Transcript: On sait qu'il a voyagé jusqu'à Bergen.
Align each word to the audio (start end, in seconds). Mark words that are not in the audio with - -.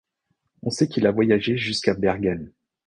On 0.63 0.71
sait 0.71 0.87
qu'il 0.87 1.05
a 1.05 1.11
voyagé 1.11 1.57
jusqu'à 1.57 1.93
Bergen. 1.93 2.51